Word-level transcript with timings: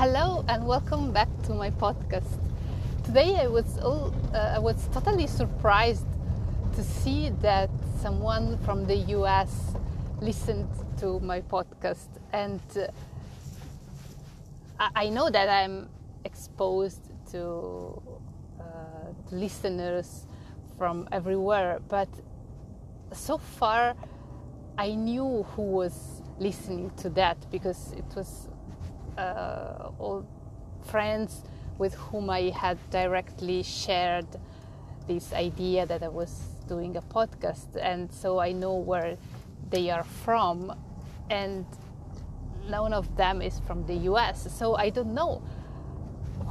Hello 0.00 0.42
and 0.48 0.66
welcome 0.66 1.12
back 1.12 1.28
to 1.42 1.52
my 1.52 1.68
podcast. 1.72 2.38
Today 3.04 3.36
I 3.36 3.48
was 3.48 3.76
all, 3.80 4.14
uh, 4.32 4.54
I 4.56 4.58
was 4.58 4.88
totally 4.94 5.26
surprised 5.26 6.06
to 6.74 6.82
see 6.82 7.28
that 7.42 7.68
someone 8.00 8.56
from 8.64 8.86
the 8.86 8.96
US 9.18 9.74
listened 10.22 10.70
to 11.00 11.20
my 11.20 11.42
podcast, 11.42 12.08
and 12.32 12.62
uh, 12.78 12.86
I, 14.78 15.04
I 15.04 15.08
know 15.10 15.28
that 15.28 15.50
I'm 15.50 15.90
exposed 16.24 17.02
to, 17.32 18.00
uh, 18.58 18.64
to 19.28 19.34
listeners 19.34 20.24
from 20.78 21.10
everywhere, 21.12 21.78
but 21.90 22.08
so 23.12 23.36
far 23.36 23.94
I 24.78 24.94
knew 24.94 25.42
who 25.54 25.62
was 25.62 26.22
listening 26.38 26.90
to 27.02 27.10
that 27.10 27.36
because 27.50 27.92
it 27.92 28.16
was 28.16 28.48
Uh, 29.20 29.90
all 29.98 30.26
friends 30.86 31.42
with 31.76 31.92
whom 31.94 32.30
I 32.30 32.50
had 32.56 32.78
directly 32.90 33.62
shared 33.62 34.26
this 35.06 35.34
idea 35.34 35.84
that 35.84 36.02
I 36.02 36.08
was 36.08 36.32
doing 36.66 36.96
a 36.96 37.02
podcast, 37.02 37.76
and 37.78 38.10
so 38.10 38.38
I 38.38 38.52
know 38.52 38.76
where 38.76 39.18
they 39.68 39.90
are 39.90 40.04
from, 40.04 40.72
and 41.28 41.66
none 42.66 42.94
of 42.94 43.14
them 43.16 43.42
is 43.42 43.60
from 43.66 43.84
the 43.86 43.96
US, 44.10 44.48
so 44.56 44.76
I 44.76 44.88
don't 44.88 45.12
know 45.12 45.42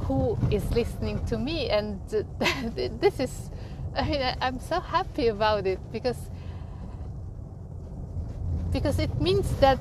who 0.06 0.38
is 0.52 0.70
listening 0.70 1.24
to 1.26 1.38
me, 1.38 1.70
and 1.70 2.00
this 3.00 3.18
is, 3.18 3.50
I 3.96 4.08
mean, 4.08 4.22
I'm 4.40 4.60
so 4.60 4.78
happy 4.78 5.26
about 5.26 5.66
it 5.66 5.80
because 5.90 6.30
because 8.70 9.00
it 9.00 9.20
means 9.20 9.50
that 9.56 9.80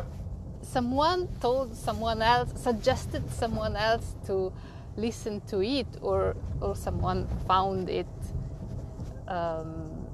someone 0.72 1.28
told 1.42 1.76
someone 1.76 2.22
else, 2.22 2.50
suggested 2.56 3.24
someone 3.32 3.76
else 3.76 4.16
to 4.28 4.54
listen 4.98 5.42
to 5.48 5.62
it, 5.62 5.88
or 6.02 6.36
or 6.62 6.76
someone 6.76 7.28
found 7.48 7.90
it 7.90 8.08
um, 9.28 10.06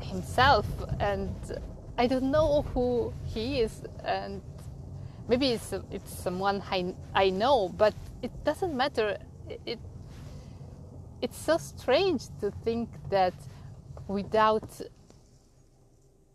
himself, 0.00 0.66
and 1.00 1.34
I 1.98 2.06
don't 2.06 2.30
know 2.30 2.62
who 2.72 3.12
he 3.24 3.60
is, 3.60 3.82
and 4.04 4.40
maybe 5.28 5.52
it's 5.52 5.72
it's 5.90 6.12
someone 6.12 6.62
I 6.70 6.94
I 7.14 7.30
know, 7.30 7.68
but 7.68 7.94
it 8.22 8.32
doesn't 8.44 8.74
matter. 8.74 9.18
It 9.66 9.78
it's 11.20 11.38
so 11.38 11.58
strange 11.58 12.22
to 12.40 12.50
think 12.64 12.88
that 13.10 13.34
without 14.08 14.68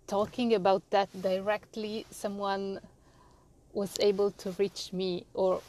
talking 0.08 0.54
about 0.54 0.84
that 0.90 1.10
directly, 1.22 2.06
someone 2.10 2.80
was 3.74 3.98
able 4.00 4.32
to 4.32 4.52
reach 4.58 4.92
me, 4.94 5.26
or 5.34 5.62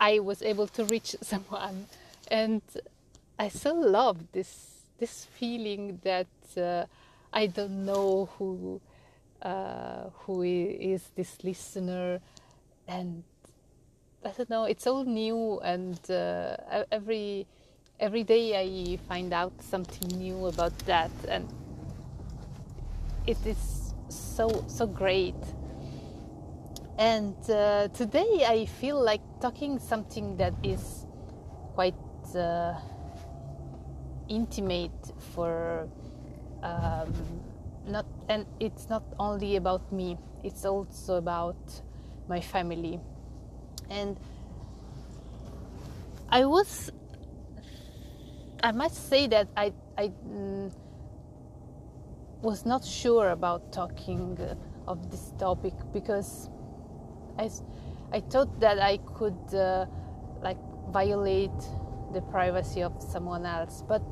I 0.00 0.18
was 0.20 0.42
able 0.42 0.66
to 0.68 0.84
reach 0.84 1.16
someone, 1.22 1.86
and 2.30 2.62
I 3.38 3.48
so 3.48 3.74
love 3.74 4.32
this 4.32 4.82
this 4.98 5.24
feeling 5.24 6.00
that 6.02 6.26
uh, 6.56 6.86
I 7.32 7.46
don't 7.46 7.84
know 7.84 8.28
who 8.38 8.80
uh, 9.42 10.10
who 10.24 10.42
is 10.42 11.10
this 11.14 11.44
listener, 11.44 12.20
and 12.86 13.22
I 14.24 14.30
don't 14.36 14.50
know. 14.50 14.64
It's 14.64 14.86
all 14.86 15.04
new, 15.04 15.60
and 15.60 15.98
uh, 16.10 16.56
every 16.90 17.46
every 18.00 18.24
day 18.24 18.54
I 18.58 18.96
find 19.08 19.32
out 19.32 19.52
something 19.60 20.18
new 20.18 20.46
about 20.46 20.76
that, 20.86 21.10
and 21.28 21.48
it 23.26 23.38
is 23.46 23.94
so 24.08 24.64
so 24.66 24.86
great. 24.86 25.36
And 26.98 27.36
uh, 27.48 27.86
today 27.94 28.44
I 28.44 28.66
feel 28.66 29.00
like 29.00 29.20
talking 29.40 29.78
something 29.78 30.36
that 30.38 30.52
is 30.64 31.06
quite 31.74 31.94
uh, 32.34 32.74
intimate 34.28 35.12
for 35.32 35.88
um, 36.64 37.12
not, 37.86 38.04
and 38.28 38.46
it's 38.58 38.88
not 38.90 39.04
only 39.20 39.54
about 39.54 39.92
me. 39.92 40.18
It's 40.42 40.64
also 40.64 41.14
about 41.18 41.56
my 42.28 42.40
family. 42.40 42.98
And 43.88 44.18
I 46.30 46.46
was, 46.46 46.90
I 48.60 48.72
must 48.72 49.08
say 49.08 49.28
that 49.28 49.46
I 49.56 49.72
I 49.96 50.08
mm, 50.28 50.72
was 52.42 52.66
not 52.66 52.84
sure 52.84 53.30
about 53.30 53.72
talking 53.72 54.36
of 54.88 55.12
this 55.12 55.32
topic 55.38 55.74
because 55.92 56.50
I, 57.38 57.50
I 58.12 58.20
thought 58.20 58.60
that 58.60 58.78
I 58.78 58.98
could 58.98 59.54
uh, 59.54 59.86
like 60.42 60.58
violate 60.90 61.50
the 62.12 62.20
privacy 62.22 62.82
of 62.82 62.92
someone 63.02 63.46
else. 63.46 63.82
But 63.86 64.02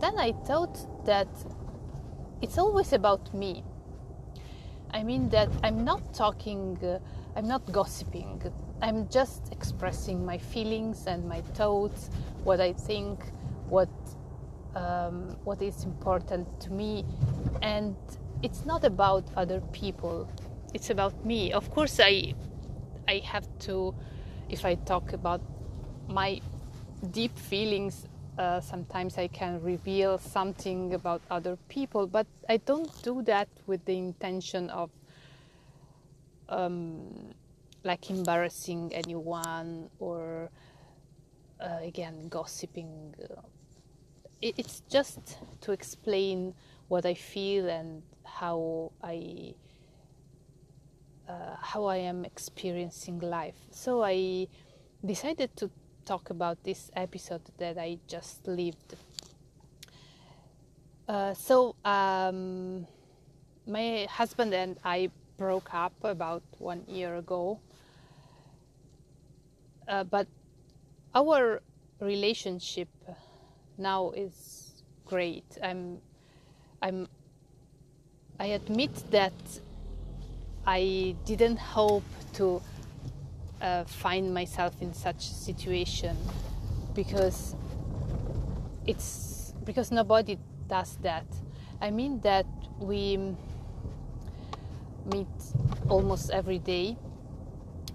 then 0.00 0.18
I 0.18 0.32
thought 0.46 0.76
that 1.06 1.28
it's 2.42 2.58
always 2.58 2.92
about 2.92 3.32
me. 3.34 3.64
I 4.90 5.02
mean 5.02 5.28
that 5.30 5.48
I'm 5.62 5.84
not 5.84 6.14
talking, 6.14 6.78
uh, 6.84 6.98
I'm 7.36 7.48
not 7.48 7.70
gossiping. 7.72 8.42
I'm 8.82 9.08
just 9.08 9.52
expressing 9.52 10.24
my 10.24 10.38
feelings 10.38 11.06
and 11.06 11.26
my 11.28 11.40
thoughts, 11.40 12.10
what 12.44 12.60
I 12.60 12.72
think, 12.72 13.20
what 13.68 13.88
um, 14.76 15.36
what 15.44 15.62
is 15.62 15.84
important 15.84 16.48
to 16.60 16.72
me, 16.72 17.04
and 17.62 17.96
it's 18.42 18.66
not 18.66 18.84
about 18.84 19.24
other 19.36 19.60
people. 19.72 20.28
It's 20.74 20.90
about 20.90 21.24
me. 21.24 21.52
Of 21.52 21.70
course, 21.70 22.00
I 22.00 22.34
I 23.08 23.18
have 23.24 23.46
to, 23.60 23.94
if 24.48 24.64
I 24.64 24.74
talk 24.74 25.12
about 25.12 25.40
my 26.08 26.40
deep 27.10 27.38
feelings, 27.38 28.06
uh, 28.38 28.60
sometimes 28.60 29.18
I 29.18 29.28
can 29.28 29.62
reveal 29.62 30.18
something 30.18 30.94
about 30.94 31.22
other 31.30 31.56
people, 31.68 32.06
but 32.06 32.26
I 32.48 32.56
don't 32.58 32.90
do 33.02 33.22
that 33.22 33.48
with 33.66 33.84
the 33.84 33.96
intention 33.96 34.70
of 34.70 34.90
um, 36.48 37.34
like 37.84 38.10
embarrassing 38.10 38.92
anyone 38.94 39.90
or 39.98 40.50
uh, 41.60 41.78
again 41.82 42.28
gossiping. 42.28 43.14
It, 44.42 44.54
it's 44.58 44.82
just 44.88 45.38
to 45.60 45.72
explain 45.72 46.54
what 46.88 47.06
I 47.06 47.14
feel 47.14 47.68
and 47.68 48.02
how 48.24 48.92
I 49.02 49.54
uh, 51.28 51.56
how 51.60 51.84
I 51.86 51.96
am 51.96 52.24
experiencing 52.24 53.20
life. 53.20 53.56
So 53.70 54.02
I 54.02 54.48
decided 55.04 55.56
to 55.56 55.70
talk 56.04 56.30
about 56.30 56.62
this 56.64 56.90
episode 56.96 57.42
that 57.58 57.78
I 57.78 57.98
just 58.06 58.46
lived. 58.46 58.94
Uh, 61.08 61.34
so 61.34 61.76
um, 61.84 62.86
my 63.66 64.06
husband 64.10 64.54
and 64.54 64.78
I 64.84 65.10
broke 65.36 65.72
up 65.74 65.92
about 66.02 66.42
one 66.58 66.84
year 66.88 67.16
ago, 67.16 67.60
uh, 69.88 70.04
but 70.04 70.26
our 71.14 71.62
relationship 72.00 72.88
now 73.78 74.10
is 74.10 74.82
great. 75.04 75.44
I'm, 75.62 75.98
I'm, 76.82 77.08
I 78.38 78.46
admit 78.46 78.90
that 79.10 79.32
I 80.66 81.14
didn't 81.24 81.58
hope 81.58 82.04
to 82.34 82.62
uh, 83.60 83.84
find 83.84 84.32
myself 84.32 84.74
in 84.80 84.94
such 84.94 85.18
a 85.18 85.34
situation 85.34 86.16
because 86.94 87.54
it's 88.86 89.52
because 89.64 89.90
nobody 89.90 90.38
does 90.68 90.96
that. 91.02 91.26
I 91.80 91.90
mean 91.90 92.20
that 92.20 92.46
we 92.78 93.18
meet 95.12 95.28
almost 95.88 96.30
every 96.30 96.58
day 96.58 96.96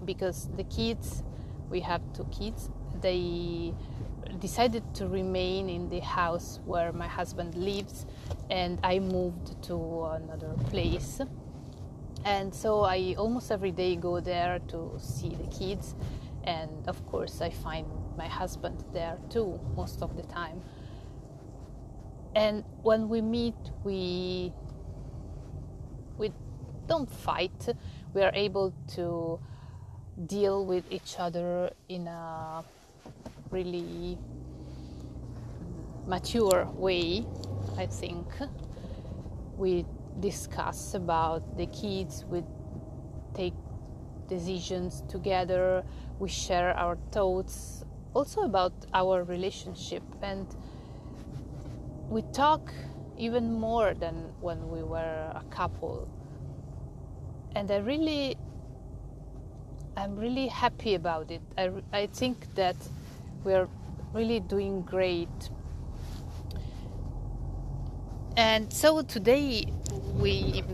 because 0.04 0.48
the 0.56 0.64
kids 0.64 1.22
we 1.70 1.80
have 1.80 2.00
two 2.14 2.26
kids 2.30 2.70
they 3.00 3.74
decided 4.38 4.82
to 4.94 5.08
remain 5.08 5.68
in 5.68 5.88
the 5.88 6.00
house 6.00 6.60
where 6.64 6.92
my 6.92 7.08
husband 7.08 7.54
lives 7.54 8.06
and 8.48 8.78
I 8.84 8.98
moved 9.00 9.60
to 9.64 10.04
another 10.04 10.54
place 10.70 11.20
and 12.24 12.54
so 12.54 12.82
I 12.82 13.14
almost 13.16 13.50
every 13.50 13.70
day 13.70 13.96
go 13.96 14.20
there 14.20 14.60
to 14.68 14.92
see 14.98 15.30
the 15.30 15.46
kids, 15.48 15.94
and 16.44 16.70
of 16.88 17.04
course 17.06 17.40
I 17.40 17.50
find 17.50 17.86
my 18.16 18.28
husband 18.28 18.84
there 18.92 19.18
too 19.30 19.58
most 19.76 20.02
of 20.02 20.16
the 20.16 20.22
time. 20.22 20.60
And 22.34 22.64
when 22.82 23.08
we 23.08 23.20
meet, 23.20 23.56
we 23.82 24.52
we 26.18 26.32
don't 26.86 27.10
fight. 27.10 27.68
We 28.14 28.22
are 28.22 28.32
able 28.34 28.72
to 28.94 29.40
deal 30.26 30.66
with 30.66 30.84
each 30.90 31.16
other 31.18 31.70
in 31.88 32.06
a 32.06 32.62
really 33.50 34.18
mature 36.06 36.68
way. 36.74 37.24
I 37.78 37.86
think 37.86 38.26
we 39.56 39.86
discuss 40.20 40.94
about 40.94 41.56
the 41.56 41.66
kids 41.66 42.24
we 42.28 42.42
take 43.34 43.54
decisions 44.28 45.02
together. 45.08 45.84
We 46.18 46.28
share 46.28 46.76
our 46.76 46.96
thoughts, 47.10 47.84
also 48.14 48.42
about 48.42 48.72
our 48.94 49.24
relationship, 49.24 50.02
and 50.22 50.46
we 52.08 52.22
talk 52.32 52.72
even 53.16 53.52
more 53.52 53.94
than 53.94 54.32
when 54.40 54.70
we 54.70 54.82
were 54.82 55.32
a 55.34 55.44
couple. 55.50 56.08
And 57.54 57.70
I 57.70 57.78
really, 57.78 58.36
I'm 59.96 60.16
really 60.16 60.48
happy 60.48 60.94
about 60.94 61.30
it. 61.30 61.42
I, 61.58 61.70
I 61.92 62.06
think 62.06 62.54
that 62.54 62.76
we're 63.44 63.68
really 64.12 64.40
doing 64.40 64.82
great. 64.82 65.50
And 68.40 68.72
so 68.72 69.02
today 69.02 69.70
we 70.14 70.64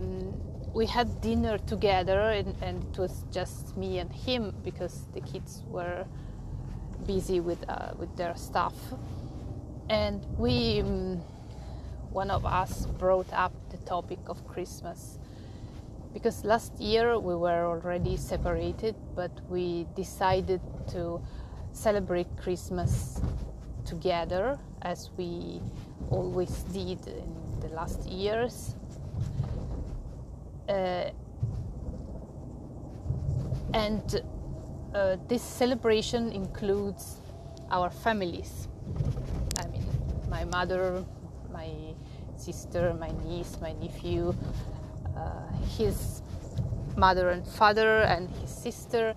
we 0.72 0.86
had 0.86 1.20
dinner 1.20 1.58
together, 1.58 2.20
and, 2.30 2.54
and 2.62 2.84
it 2.84 2.96
was 2.96 3.24
just 3.32 3.76
me 3.76 3.98
and 3.98 4.12
him 4.12 4.54
because 4.62 5.08
the 5.14 5.20
kids 5.20 5.64
were 5.66 6.06
busy 7.08 7.40
with 7.40 7.58
uh, 7.68 7.90
with 7.98 8.16
their 8.16 8.36
stuff. 8.36 8.76
And 9.90 10.24
we, 10.38 10.80
um, 10.80 11.16
one 12.12 12.30
of 12.30 12.46
us, 12.46 12.86
brought 12.86 13.32
up 13.32 13.52
the 13.70 13.78
topic 13.78 14.20
of 14.28 14.46
Christmas 14.46 15.18
because 16.14 16.44
last 16.44 16.78
year 16.78 17.18
we 17.18 17.34
were 17.34 17.66
already 17.66 18.16
separated, 18.16 18.94
but 19.16 19.32
we 19.50 19.88
decided 19.96 20.60
to 20.92 21.20
celebrate 21.72 22.28
Christmas 22.36 23.20
together 23.84 24.56
as 24.82 25.10
we 25.16 25.60
always 26.10 26.62
did 26.72 27.04
in 27.08 27.45
the 27.68 27.74
last 27.74 28.06
years 28.06 28.74
uh, 30.68 31.10
and 33.74 34.22
uh, 34.94 35.16
this 35.28 35.42
celebration 35.42 36.32
includes 36.32 37.20
our 37.70 37.90
families. 37.90 38.68
I 39.62 39.66
mean, 39.68 39.84
my 40.30 40.44
mother, 40.44 41.04
my 41.52 41.70
sister, 42.36 42.94
my 42.98 43.10
niece, 43.24 43.56
my 43.60 43.72
nephew, 43.72 44.34
uh, 45.16 45.52
his 45.76 46.22
mother 46.96 47.30
and 47.30 47.46
father, 47.46 48.02
and 48.02 48.30
his 48.40 48.50
sister, 48.50 49.14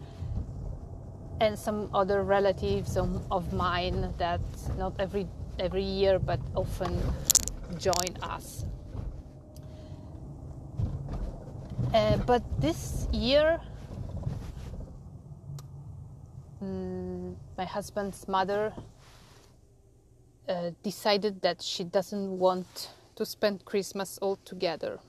and 1.40 1.58
some 1.58 1.90
other 1.94 2.24
relatives 2.24 2.98
of, 2.98 3.22
of 3.32 3.54
mine 3.54 4.14
that 4.18 4.42
not 4.78 4.94
every 5.00 5.28
every 5.60 5.84
year 5.84 6.20
but 6.20 6.40
often 6.56 6.98
join 7.78 8.16
us 8.22 8.66
Uh, 11.94 12.18
but 12.18 12.44
this 12.62 13.08
year, 13.12 13.60
mm, 16.64 17.34
my 17.58 17.66
husband's 17.66 18.28
mother 18.28 18.72
uh, 20.48 20.70
decided 20.84 21.42
that 21.42 21.64
she 21.64 21.84
doesn't 21.84 22.38
want 22.38 22.92
to 23.16 23.26
spend 23.26 23.66
Christmas 23.66 24.20
all 24.22 24.36
together. 24.46 25.00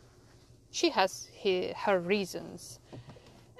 She 0.71 0.89
has 0.91 1.29
he, 1.35 1.75
her 1.77 1.99
reasons, 2.01 2.79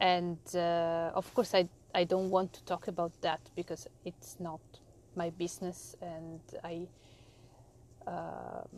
and 0.01 0.39
uh, 0.55 1.11
of 1.15 1.35
course, 1.35 1.55
I 1.55 1.69
I 1.95 2.05
don't 2.05 2.31
want 2.31 2.55
to 2.55 2.65
talk 2.65 2.89
about 2.89 3.13
that 3.21 3.41
because 3.55 3.87
it's 4.07 4.37
not 4.41 4.61
my 5.15 5.29
business, 5.31 5.95
and 6.01 6.41
I. 6.65 6.87
Um, 8.11 8.69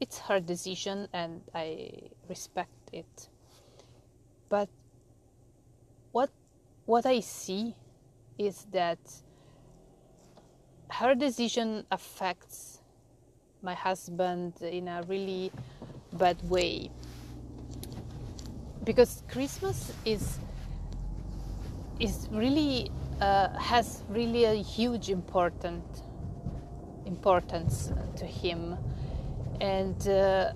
it's 0.00 0.18
her 0.18 0.38
decision, 0.38 1.08
and 1.12 1.42
I 1.54 1.90
respect 2.28 2.90
it. 2.92 3.28
But 4.48 4.68
what 6.12 6.30
what 6.86 7.04
I 7.04 7.20
see 7.20 7.74
is 8.38 8.66
that 8.70 8.98
her 10.90 11.14
decision 11.14 11.84
affects 11.90 12.80
my 13.62 13.74
husband 13.74 14.54
in 14.62 14.86
a 14.86 15.02
really 15.08 15.50
bad 16.12 16.36
way 16.48 16.90
because 18.84 19.22
Christmas 19.28 19.92
is 20.04 20.38
is 22.00 22.28
really 22.30 22.90
uh, 23.20 23.48
has 23.58 24.04
really 24.08 24.44
a 24.44 24.54
huge 24.54 25.10
important 25.10 25.84
importance 27.08 27.92
to 28.16 28.24
him. 28.24 28.76
And 29.60 30.00
uh, 30.06 30.52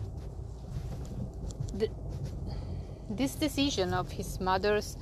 this 3.11 3.35
decision 3.35 3.93
of 3.95 4.13
his 4.13 4.41
mother's 4.41 4.97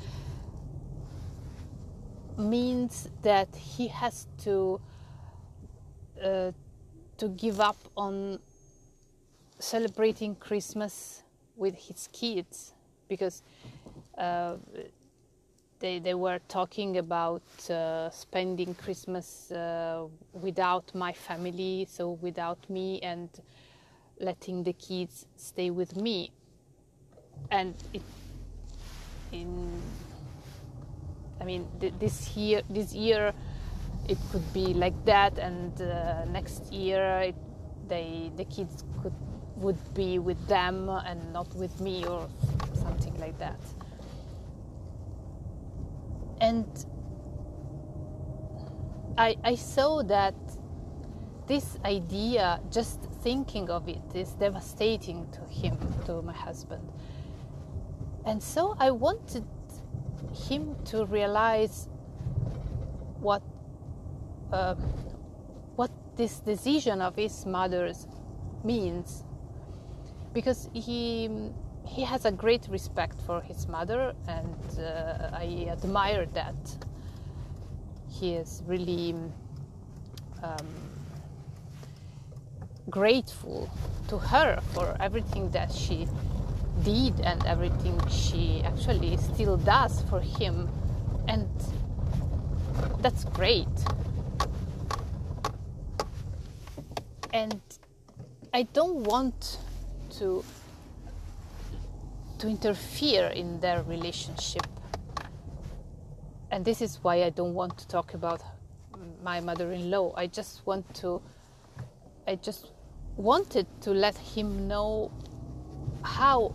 means 2.38 3.10
that 3.22 3.54
he 3.54 3.88
has 3.88 4.26
to 4.44 4.80
uh, 6.24 6.52
to 7.18 7.28
give 7.28 7.60
up 7.60 7.76
on 7.96 8.38
celebrating 9.58 10.34
Christmas 10.34 11.22
with 11.56 11.74
his 11.74 12.08
kids 12.12 12.72
because 13.08 13.42
uh, 14.16 14.56
they 15.80 15.98
they 15.98 16.14
were 16.14 16.38
talking 16.48 16.98
about 16.98 17.42
uh, 17.70 18.10
spending 18.10 18.74
Christmas 18.74 19.50
uh, 19.50 20.06
without 20.32 20.94
my 20.94 21.12
family, 21.12 21.86
so 21.90 22.10
without 22.22 22.58
me, 22.70 23.00
and 23.00 23.28
letting 24.20 24.62
the 24.62 24.74
kids 24.74 25.26
stay 25.36 25.70
with 25.70 25.96
me. 25.96 26.30
And 27.50 27.74
it, 27.94 28.02
in 29.32 29.82
I 31.40 31.44
mean 31.44 31.66
th- 31.80 31.94
this 31.98 32.36
year 32.36 32.62
this 32.68 32.92
year 32.94 33.32
it 34.08 34.18
could 34.30 34.52
be 34.52 34.74
like 34.74 35.04
that 35.04 35.38
and 35.38 35.80
uh, 35.80 36.24
next 36.26 36.72
year 36.72 37.20
it, 37.20 37.34
they 37.88 38.30
the 38.36 38.44
kids 38.44 38.84
could 39.02 39.14
would 39.56 39.94
be 39.94 40.18
with 40.18 40.38
them 40.48 40.88
and 40.88 41.32
not 41.32 41.54
with 41.54 41.80
me 41.80 42.04
or 42.06 42.28
something 42.74 43.18
like 43.18 43.38
that 43.38 43.60
and 46.50 46.86
I, 49.16 49.36
I 49.44 49.54
saw 49.54 50.02
that 50.02 50.34
this 51.46 51.78
idea 51.84 52.60
just 52.70 53.00
thinking 53.22 53.70
of 53.70 53.88
it 53.88 54.02
is 54.14 54.30
devastating 54.32 55.28
to 55.30 55.42
him 55.60 55.76
to 56.06 56.22
my 56.22 56.32
husband. 56.32 56.86
And 58.24 58.42
so 58.42 58.76
I 58.78 58.90
wanted 58.90 59.46
him 60.48 60.76
to 60.86 61.06
realize 61.06 61.88
what 63.20 63.42
uh, 64.52 64.74
what 65.76 65.90
this 66.16 66.40
decision 66.40 67.00
of 67.00 67.14
his 67.14 67.46
mother's 67.46 68.08
means, 68.64 69.24
because 70.32 70.68
he 70.72 71.28
he 71.86 72.02
has 72.02 72.24
a 72.24 72.32
great 72.32 72.66
respect 72.68 73.20
for 73.22 73.40
his 73.40 73.66
mother, 73.68 74.14
and 74.28 74.78
uh, 74.78 75.30
I 75.32 75.68
admire 75.70 76.26
that. 76.34 76.54
He 78.08 78.34
is 78.34 78.62
really 78.66 79.14
um, 80.42 80.66
grateful 82.90 83.70
to 84.08 84.18
her 84.18 84.60
for 84.72 84.96
everything 85.00 85.50
that 85.50 85.72
she 85.72 86.06
did 86.82 87.20
and 87.20 87.44
everything 87.46 87.98
she 88.08 88.62
actually 88.64 89.16
still 89.16 89.56
does 89.56 90.02
for 90.08 90.20
him 90.20 90.68
and 91.28 91.48
that's 93.00 93.24
great 93.24 93.68
and 97.32 97.60
i 98.54 98.62
don't 98.72 99.04
want 99.04 99.58
to 100.10 100.42
to 102.40 102.48
interfere 102.48 103.26
in 103.28 103.60
their 103.60 103.82
relationship. 103.82 104.66
And 106.50 106.64
this 106.64 106.82
is 106.82 106.98
why 107.02 107.22
i 107.22 107.30
don't 107.30 107.54
want 107.54 107.78
to 107.78 107.86
talk 107.86 108.14
about 108.14 108.42
my 109.22 109.40
mother-in-law. 109.40 110.14
I 110.16 110.26
just 110.26 110.66
want 110.66 110.92
to 110.96 111.22
i 112.26 112.34
just 112.36 112.72
wanted 113.16 113.66
to 113.82 113.90
let 113.90 114.16
him 114.16 114.66
know 114.66 115.10
how 116.02 116.54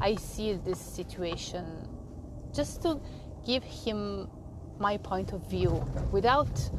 I 0.00 0.16
see 0.16 0.54
this 0.54 0.80
situation. 0.80 1.64
Just 2.52 2.82
to 2.82 3.00
give 3.46 3.62
him 3.62 4.28
my 4.78 4.96
point 4.98 5.32
of 5.32 5.48
view 5.48 5.84
without 6.10 6.70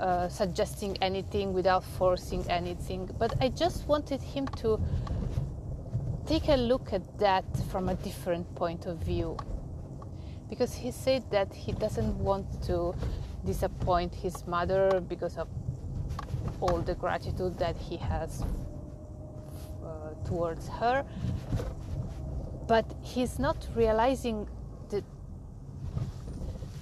uh, 0.00 0.28
suggesting 0.28 0.96
anything, 1.00 1.52
without 1.52 1.84
forcing 1.84 2.44
anything. 2.50 3.08
But 3.18 3.34
I 3.40 3.48
just 3.48 3.86
wanted 3.88 4.20
him 4.20 4.46
to 4.62 4.80
take 6.26 6.48
a 6.48 6.56
look 6.56 6.92
at 6.92 7.18
that 7.18 7.44
from 7.70 7.88
a 7.88 7.94
different 7.94 8.52
point 8.54 8.86
of 8.86 8.98
view. 8.98 9.36
Because 10.48 10.74
he 10.74 10.90
said 10.90 11.24
that 11.30 11.52
he 11.54 11.72
doesn't 11.72 12.16
want 12.18 12.62
to 12.64 12.94
disappoint 13.44 14.14
his 14.14 14.46
mother 14.46 15.00
because 15.08 15.36
of 15.36 15.48
all 16.60 16.80
the 16.80 16.94
gratitude 16.94 17.58
that 17.58 17.76
he 17.76 17.96
has 17.96 18.42
uh, 19.84 20.14
towards 20.24 20.68
her 20.68 21.04
but 22.66 22.84
he's 23.02 23.38
not 23.38 23.56
realizing 23.74 24.48
the 24.90 25.02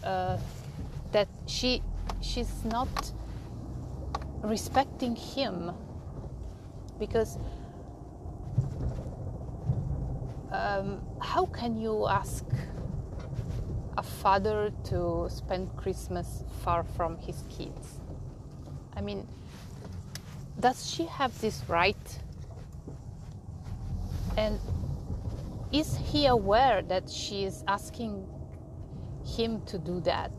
uh, 0.02 0.38
that 1.12 1.28
she 1.46 1.82
she's 2.20 2.64
not 2.64 3.12
respecting 4.42 5.16
him 5.16 5.72
because 6.98 7.38
um, 10.54 11.00
how 11.20 11.46
can 11.46 11.76
you 11.76 12.06
ask 12.06 12.44
a 13.99 14.02
father 14.02 14.73
to 14.84 15.28
spend 15.28 15.75
Christmas 15.76 16.44
far 16.62 16.84
from 16.84 17.18
his 17.18 17.42
kids? 17.50 18.00
I 18.96 19.00
mean, 19.00 19.26
does 20.61 20.88
she 20.88 21.04
have 21.06 21.38
this 21.40 21.62
right? 21.68 22.18
And 24.37 24.61
is 25.73 25.96
he 25.96 26.26
aware 26.26 26.82
that 26.82 27.11
she 27.11 27.44
is 27.44 27.64
asking 27.66 28.26
him 29.25 29.62
to 29.66 29.78
do 29.78 30.00
that? 30.02 30.32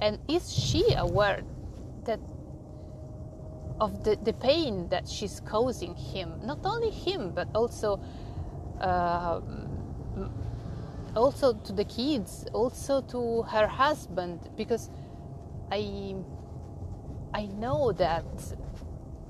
And 0.00 0.18
is 0.28 0.52
she 0.52 0.84
aware 0.94 1.42
that 2.04 2.20
of 3.80 4.04
the, 4.04 4.16
the 4.16 4.32
pain 4.34 4.88
that 4.88 5.08
she's 5.08 5.40
causing 5.40 5.94
him, 5.94 6.34
not 6.44 6.58
only 6.64 6.90
him, 6.90 7.32
but 7.34 7.48
also 7.54 8.00
uh, 8.80 9.40
also 11.16 11.54
to 11.54 11.72
the 11.72 11.84
kids, 11.84 12.46
also 12.52 13.00
to 13.02 13.42
her 13.42 13.66
husband, 13.66 14.50
because 14.56 14.90
I 15.70 16.16
I 17.32 17.46
know 17.46 17.92
that 17.92 18.24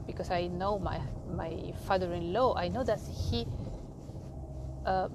because 0.07 0.31
I 0.31 0.47
know 0.47 0.79
my 0.79 1.01
my 1.29 1.73
father-in-law, 1.87 2.57
I 2.57 2.69
know 2.69 2.85
that 2.85 3.01
he 3.01 3.47
uh, 4.87 5.09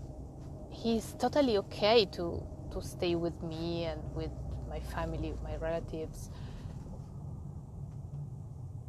he's 0.69 1.13
totally 1.19 1.57
okay 1.57 2.05
to 2.13 2.43
to 2.71 2.81
stay 2.81 3.15
with 3.15 3.41
me 3.43 3.85
and 3.85 4.01
with 4.15 4.31
my 4.69 4.79
family, 4.79 5.33
my 5.43 5.55
relatives. 5.57 6.29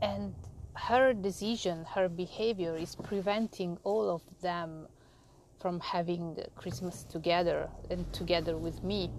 And 0.02 0.34
her 0.74 1.12
decision, 1.12 1.84
her 1.94 2.08
behavior 2.08 2.76
is 2.76 2.94
preventing 2.94 3.78
all 3.84 4.08
of 4.08 4.22
them 4.40 4.86
from 5.60 5.78
having 5.80 6.36
Christmas 6.56 7.04
together 7.04 7.68
and 7.90 8.10
together 8.12 8.56
with 8.56 8.82
me. 8.82 9.10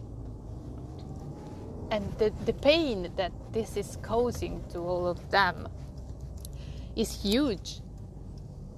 And 1.91 2.11
the, 2.17 2.33
the 2.45 2.53
pain 2.53 3.11
that 3.15 3.31
this 3.51 3.77
is 3.77 3.97
causing 4.01 4.63
to 4.69 4.79
all 4.79 5.07
of 5.07 5.29
them 5.29 5.67
is 6.95 7.21
huge. 7.21 7.81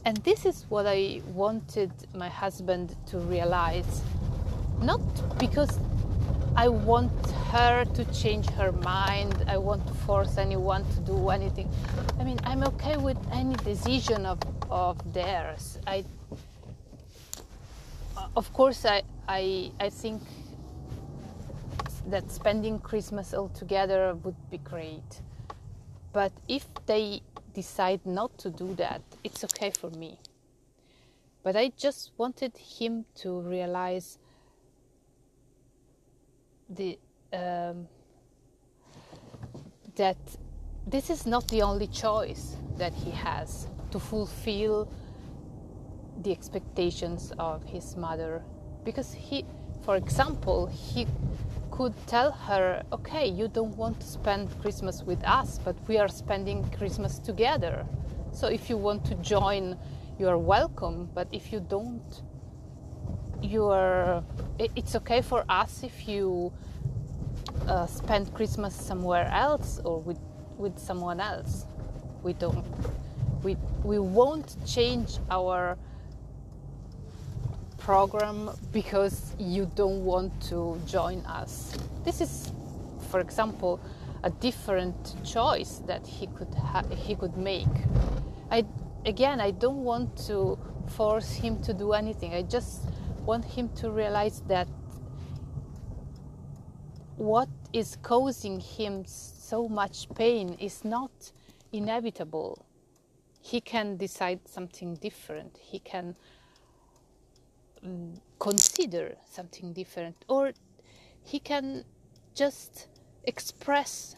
And 0.05 0.17
this 0.17 0.45
is 0.45 0.65
what 0.67 0.85
I 0.85 1.21
wanted 1.27 1.91
my 2.13 2.27
husband 2.27 2.95
to 3.07 3.19
realize. 3.19 4.01
Not 4.81 5.01
because 5.39 5.79
I 6.55 6.67
want 6.67 7.11
her 7.51 7.85
to 7.85 8.05
change 8.13 8.49
her 8.51 8.71
mind, 8.71 9.45
I 9.47 9.57
want 9.57 9.87
to 9.87 9.93
force 9.93 10.37
anyone 10.37 10.83
to 10.93 10.99
do 10.99 11.29
anything. 11.29 11.71
I 12.19 12.23
mean, 12.23 12.39
I'm 12.43 12.63
okay 12.63 12.97
with 12.97 13.17
any 13.31 13.55
decision 13.55 14.25
of, 14.25 14.39
of 14.69 15.13
theirs. 15.13 15.79
I, 15.87 16.03
of 18.35 18.51
course, 18.53 18.85
I, 18.85 19.03
I, 19.27 19.71
I 19.79 19.89
think 19.89 20.21
that 22.07 22.29
spending 22.31 22.79
Christmas 22.79 23.33
all 23.33 23.49
together 23.49 24.15
would 24.23 24.35
be 24.49 24.57
great. 24.57 25.21
But 26.11 26.31
if 26.47 26.65
they 26.85 27.21
decide 27.53 28.05
not 28.05 28.37
to 28.39 28.49
do 28.49 28.73
that, 28.75 29.01
it's 29.23 29.43
okay 29.43 29.71
for 29.71 29.89
me. 29.91 30.19
But 31.43 31.55
I 31.55 31.71
just 31.77 32.11
wanted 32.17 32.57
him 32.57 33.05
to 33.15 33.41
realize 33.41 34.17
the 36.69 36.97
um, 37.33 37.87
that 39.95 40.17
this 40.87 41.09
is 41.09 41.25
not 41.25 41.47
the 41.49 41.61
only 41.61 41.87
choice 41.87 42.55
that 42.77 42.93
he 42.93 43.11
has 43.11 43.67
to 43.91 43.99
fulfill 43.99 44.87
the 46.23 46.31
expectations 46.31 47.33
of 47.37 47.63
his 47.63 47.95
mother 47.95 48.43
because 48.83 49.13
he 49.13 49.45
for 49.83 49.95
example 49.95 50.67
he 50.67 51.05
could 51.73 51.93
tell 52.05 52.31
her, 52.31 52.83
okay, 52.91 53.27
you 53.27 53.47
don't 53.47 53.75
want 53.75 53.99
to 53.99 54.05
spend 54.05 54.47
Christmas 54.61 55.01
with 55.01 55.23
us, 55.25 55.59
but 55.65 55.75
we 55.87 55.97
are 55.97 56.07
spending 56.07 56.63
Christmas 56.77 57.17
together. 57.17 57.83
So 58.31 58.45
if 58.47 58.69
you 58.69 58.77
want 58.77 59.03
to 59.05 59.15
join, 59.15 59.75
you 60.19 60.27
are 60.27 60.37
welcome. 60.37 61.09
But 61.15 61.27
if 61.31 61.51
you 61.51 61.59
don't, 61.59 62.21
you 63.41 63.65
are. 63.65 64.23
It's 64.59 64.95
okay 64.95 65.21
for 65.21 65.43
us 65.49 65.83
if 65.83 66.07
you 66.07 66.53
uh, 67.67 67.87
spend 67.87 68.31
Christmas 68.35 68.75
somewhere 68.75 69.27
else 69.33 69.79
or 69.83 69.99
with 69.99 70.19
with 70.57 70.77
someone 70.77 71.19
else. 71.19 71.65
We 72.21 72.33
don't. 72.33 72.63
We 73.43 73.57
we 73.83 73.97
won't 73.97 74.57
change 74.65 75.17
our 75.31 75.75
program 77.83 78.49
because 78.71 79.35
you 79.37 79.69
don't 79.75 80.05
want 80.05 80.31
to 80.49 80.79
join 80.87 81.19
us. 81.25 81.77
This 82.05 82.21
is, 82.21 82.51
for 83.09 83.19
example, 83.19 83.79
a 84.23 84.29
different 84.29 84.95
choice 85.25 85.81
that 85.85 86.07
he 86.07 86.27
could 86.27 86.53
ha- 86.55 86.87
he 86.95 87.15
could 87.15 87.37
make. 87.37 87.75
I 88.49 88.65
again, 89.05 89.41
I 89.41 89.51
don't 89.51 89.83
want 89.83 90.15
to 90.27 90.57
force 90.95 91.31
him 91.33 91.61
to 91.63 91.73
do 91.73 91.91
anything. 91.91 92.33
I 92.33 92.43
just 92.43 92.85
want 93.25 93.43
him 93.43 93.69
to 93.75 93.91
realize 93.91 94.41
that 94.47 94.67
what 97.17 97.49
is 97.73 97.97
causing 98.01 98.59
him 98.59 99.03
so 99.05 99.67
much 99.67 100.07
pain 100.15 100.55
is 100.59 100.85
not 100.85 101.31
inevitable. 101.71 102.65
He 103.41 103.59
can 103.59 103.97
decide 103.97 104.39
something 104.47 104.95
different. 104.95 105.57
He 105.57 105.79
can 105.79 106.15
consider 108.39 109.15
something 109.29 109.73
different 109.73 110.15
or 110.27 110.53
he 111.23 111.39
can 111.39 111.83
just 112.35 112.87
express 113.23 114.15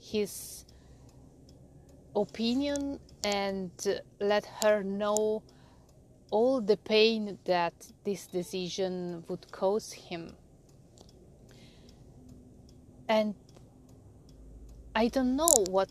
his 0.00 0.64
opinion 2.14 2.98
and 3.24 3.70
let 4.20 4.46
her 4.62 4.82
know 4.82 5.42
all 6.30 6.60
the 6.60 6.76
pain 6.76 7.38
that 7.44 7.74
this 8.04 8.26
decision 8.26 9.24
would 9.28 9.50
cause 9.52 9.92
him. 9.92 10.32
And 13.08 13.34
i 14.96 15.08
don't 15.08 15.36
know 15.36 15.54
what 15.68 15.90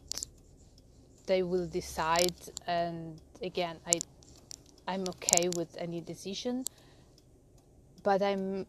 they 1.27 1.43
will 1.43 1.67
decide 1.67 2.33
and 2.65 3.21
again 3.43 3.77
i 3.85 3.91
i'm 4.87 5.03
okay 5.07 5.47
with 5.55 5.77
any 5.77 6.01
decision 6.01 6.65
but 8.05 8.21
I'm 8.21 8.67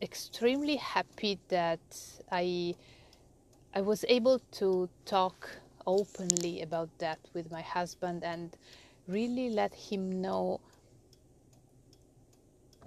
extremely 0.00 0.76
happy 0.76 1.38
that 1.48 1.78
I 2.32 2.74
I 3.74 3.82
was 3.82 4.04
able 4.08 4.40
to 4.52 4.88
talk 5.04 5.50
openly 5.86 6.62
about 6.62 6.88
that 6.98 7.18
with 7.34 7.52
my 7.52 7.60
husband 7.60 8.24
and 8.24 8.56
really 9.06 9.50
let 9.50 9.74
him 9.74 10.22
know 10.22 10.60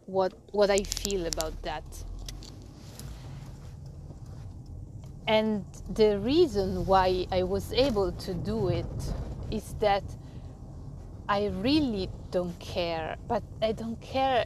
what 0.08 0.34
what 0.52 0.72
I 0.72 0.82
feel 0.84 1.28
about 1.28 1.62
that. 1.62 1.84
And 5.28 5.66
the 5.94 6.18
reason 6.20 6.86
why 6.88 7.28
I 7.32 7.44
was 7.44 7.72
able 7.74 8.12
to 8.12 8.34
do 8.34 8.70
it 8.70 9.14
is 9.52 9.76
that 9.80 10.04
I 11.30 11.46
really 11.46 12.10
don't 12.32 12.60
care, 12.60 13.16
but 13.28 13.44
I 13.62 13.72
don't 13.72 14.02
care 14.02 14.46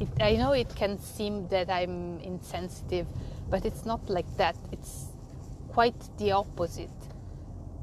it, 0.00 0.08
I 0.20 0.36
know 0.36 0.52
it 0.52 0.74
can 0.74 0.98
seem 0.98 1.48
that 1.48 1.70
I'm 1.70 2.20
insensitive, 2.20 3.06
but 3.48 3.64
it's 3.64 3.84
not 3.84 4.08
like 4.08 4.26
that. 4.36 4.56
It's 4.72 5.06
quite 5.68 5.94
the 6.18 6.32
opposite. 6.32 6.90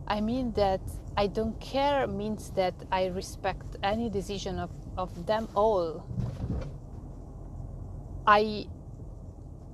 I 0.07 0.21
mean 0.21 0.51
that 0.53 0.81
I 1.15 1.27
don't 1.27 1.59
care 1.59 2.07
means 2.07 2.49
that 2.51 2.73
I 2.91 3.05
respect 3.07 3.77
any 3.83 4.09
decision 4.09 4.59
of, 4.59 4.71
of 4.97 5.25
them 5.25 5.47
all. 5.55 6.05
I 8.25 8.67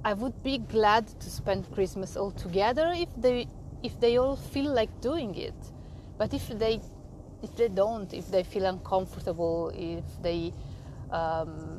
I 0.04 0.14
would 0.14 0.44
be 0.44 0.60
glad 0.60 1.08
to 1.08 1.30
spend 1.30 1.70
Christmas 1.72 2.16
all 2.16 2.32
together 2.32 2.92
if 2.96 3.10
they 3.18 3.48
if 3.84 4.00
they 4.00 4.18
all 4.18 4.36
feel 4.36 4.72
like 4.74 4.90
doing 5.02 5.36
it. 5.36 5.56
But 6.18 6.34
if 6.34 6.48
they 6.48 6.82
if 7.42 7.56
they 7.56 7.70
don't, 7.70 8.14
if 8.14 8.30
they 8.32 8.44
feel 8.44 8.66
uncomfortable, 8.66 9.72
if 9.74 10.04
they 10.22 10.54
um, 11.12 11.79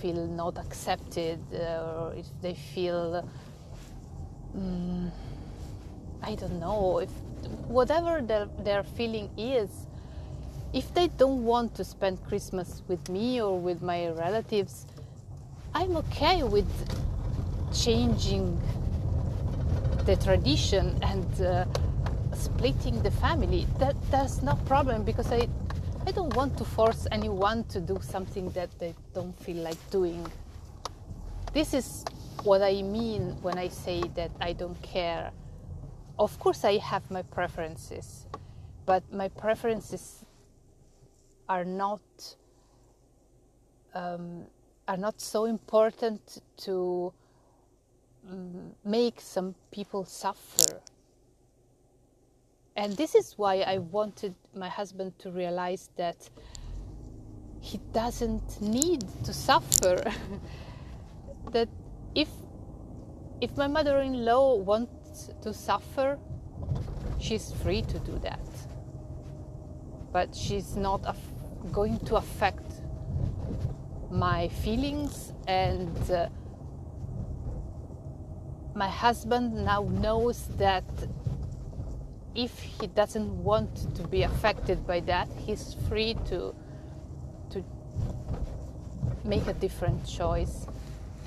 feel 0.00 0.26
not 0.26 0.58
accepted 0.58 1.38
uh, 1.54 2.00
or 2.00 2.14
if 2.16 2.26
they 2.40 2.54
feel 2.54 3.28
um, 4.54 5.10
I 6.22 6.34
don't 6.34 6.58
know 6.60 6.98
if 6.98 7.10
whatever 7.68 8.20
their, 8.20 8.48
their 8.64 8.82
feeling 8.82 9.30
is 9.36 9.70
if 10.72 10.92
they 10.94 11.08
don't 11.08 11.44
want 11.44 11.74
to 11.74 11.84
spend 11.84 12.24
Christmas 12.24 12.82
with 12.88 13.08
me 13.08 13.40
or 13.40 13.58
with 13.58 13.82
my 13.82 14.08
relatives 14.08 14.86
I'm 15.74 15.96
okay 15.96 16.42
with 16.42 16.68
changing 17.74 18.60
the 20.04 20.16
tradition 20.16 20.98
and 21.02 21.40
uh, 21.40 21.64
splitting 22.34 23.02
the 23.02 23.10
family. 23.10 23.66
That 23.78 23.96
that's 24.10 24.42
no 24.42 24.54
problem 24.66 25.04
because 25.04 25.30
I 25.32 25.48
I 26.04 26.10
don't 26.10 26.34
want 26.34 26.58
to 26.58 26.64
force 26.64 27.06
anyone 27.12 27.62
to 27.64 27.80
do 27.80 27.98
something 28.02 28.50
that 28.50 28.76
they 28.80 28.94
don't 29.14 29.38
feel 29.38 29.58
like 29.58 29.78
doing. 29.90 30.26
This 31.52 31.72
is 31.74 32.04
what 32.42 32.60
I 32.60 32.82
mean 32.82 33.36
when 33.40 33.56
I 33.56 33.68
say 33.68 34.02
that 34.16 34.32
I 34.40 34.52
don't 34.52 34.80
care. 34.82 35.30
Of 36.18 36.38
course, 36.40 36.64
I 36.64 36.78
have 36.78 37.08
my 37.08 37.22
preferences, 37.22 38.26
but 38.84 39.04
my 39.12 39.28
preferences 39.28 40.24
are 41.48 41.64
not 41.64 42.00
um, 43.94 44.46
are 44.88 44.96
not 44.96 45.20
so 45.20 45.44
important 45.44 46.42
to 46.56 47.12
um, 48.28 48.72
make 48.84 49.20
some 49.20 49.54
people 49.70 50.04
suffer. 50.04 50.80
And 52.76 52.96
this 52.96 53.14
is 53.14 53.34
why 53.36 53.60
I 53.60 53.78
wanted 53.78 54.34
my 54.54 54.68
husband 54.68 55.18
to 55.18 55.30
realize 55.30 55.90
that 55.96 56.28
he 57.60 57.78
doesn't 57.92 58.60
need 58.60 59.04
to 59.24 59.32
suffer. 59.32 60.02
that 61.52 61.68
if 62.14 62.28
if 63.40 63.56
my 63.56 63.66
mother-in-law 63.66 64.56
wants 64.56 65.30
to 65.42 65.52
suffer, 65.52 66.18
she's 67.18 67.52
free 67.62 67.82
to 67.82 67.98
do 68.00 68.18
that. 68.20 68.40
But 70.12 70.34
she's 70.34 70.76
not 70.76 71.02
af- 71.04 71.72
going 71.72 71.98
to 72.00 72.16
affect 72.16 72.82
my 74.10 74.48
feelings 74.48 75.32
and 75.48 76.10
uh, 76.10 76.28
my 78.74 78.88
husband 78.88 79.64
now 79.64 79.82
knows 79.90 80.44
that 80.58 80.84
if 82.34 82.58
he 82.58 82.86
doesn't 82.86 83.30
want 83.42 83.94
to 83.94 84.06
be 84.08 84.22
affected 84.22 84.86
by 84.86 85.00
that 85.00 85.28
he's 85.46 85.76
free 85.88 86.14
to 86.26 86.54
to 87.50 87.62
make 89.24 89.46
a 89.46 89.52
different 89.54 90.04
choice 90.06 90.66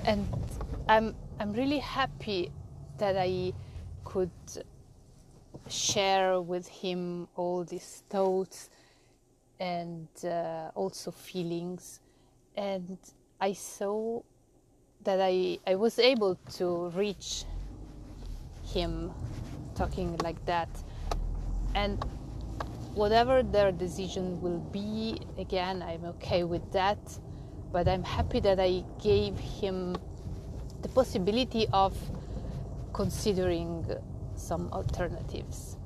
and 0.04 0.26
i'm 0.88 1.14
i'm 1.38 1.52
really 1.52 1.78
happy 1.78 2.50
that 2.98 3.16
i 3.16 3.52
could 4.04 4.30
share 5.68 6.40
with 6.40 6.66
him 6.68 7.28
all 7.36 7.64
these 7.64 8.02
thoughts 8.08 8.70
and 9.58 10.08
uh, 10.24 10.70
also 10.74 11.10
feelings 11.10 12.00
and 12.56 12.98
i 13.40 13.52
saw 13.52 14.20
that 15.06 15.20
I, 15.20 15.58
I 15.66 15.76
was 15.76 16.00
able 16.00 16.36
to 16.56 16.88
reach 16.90 17.44
him 18.64 19.12
talking 19.76 20.16
like 20.22 20.44
that. 20.46 20.68
And 21.76 22.02
whatever 22.94 23.42
their 23.42 23.70
decision 23.70 24.40
will 24.40 24.60
be, 24.72 25.20
again, 25.36 25.82
I'm 25.82 26.06
okay 26.16 26.42
with 26.42 26.72
that. 26.72 26.98
But 27.70 27.86
I'm 27.86 28.02
happy 28.02 28.40
that 28.40 28.58
I 28.58 28.82
gave 29.02 29.38
him 29.38 29.94
the 30.80 30.88
possibility 30.88 31.66
of 31.74 31.94
considering 32.94 33.84
some 34.34 34.70
alternatives. 34.72 35.76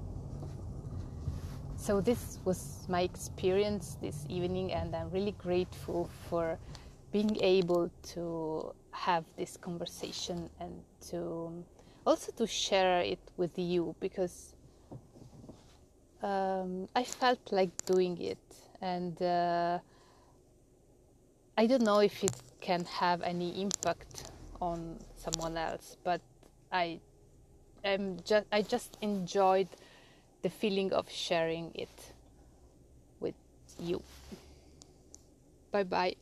So, 1.76 2.00
this 2.00 2.38
was 2.44 2.86
my 2.88 3.00
experience 3.00 3.96
this 4.00 4.26
evening, 4.28 4.72
and 4.72 4.94
I'm 4.94 5.10
really 5.10 5.32
grateful 5.32 6.08
for 6.28 6.58
being 7.10 7.36
able 7.42 7.90
to 8.14 8.74
have 8.92 9.24
this 9.36 9.56
conversation 9.56 10.50
and 10.60 10.72
to 11.08 11.64
also 12.06 12.30
to 12.36 12.46
share 12.46 13.00
it 13.00 13.18
with 13.36 13.58
you 13.58 13.96
because 13.98 14.54
um, 16.22 16.88
I 16.94 17.04
felt 17.04 17.40
like 17.50 17.70
doing 17.86 18.20
it 18.20 18.38
and 18.80 19.20
uh, 19.22 19.78
I 21.56 21.66
don't 21.66 21.82
know 21.82 22.00
if 22.00 22.22
it 22.24 22.36
can 22.60 22.84
have 22.84 23.22
any 23.22 23.60
impact 23.60 24.30
on 24.60 24.98
someone 25.16 25.56
else 25.56 25.96
but 26.04 26.20
I 26.72 27.00
am 27.84 28.18
just 28.24 28.46
I 28.52 28.62
just 28.62 28.96
enjoyed 29.00 29.68
the 30.42 30.50
feeling 30.50 30.92
of 30.92 31.10
sharing 31.10 31.72
it 31.74 32.12
with 33.20 33.34
you. 33.78 34.02
Bye 35.72 35.84
bye 35.84 36.16